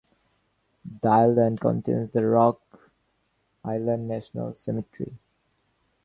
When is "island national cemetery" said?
3.63-5.13